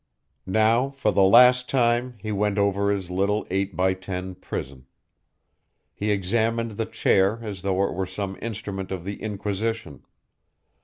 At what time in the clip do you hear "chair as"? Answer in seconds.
6.87-7.61